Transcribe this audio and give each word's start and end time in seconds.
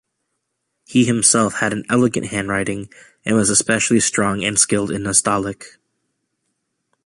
He 0.87 1.05
himself 1.05 1.53
had 1.59 1.73
an 1.73 1.83
elegant 1.87 2.25
handwriting 2.29 2.91
and 3.23 3.35
was 3.35 3.51
especially 3.51 3.99
strong 3.99 4.43
and 4.43 4.57
skilled 4.57 4.89
in 4.89 5.03
Nastaliq. 5.03 5.63